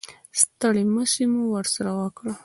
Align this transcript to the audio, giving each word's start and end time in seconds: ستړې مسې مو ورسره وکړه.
ستړې 0.41 0.83
مسې 0.93 1.23
مو 1.31 1.43
ورسره 1.55 1.91
وکړه. 1.99 2.33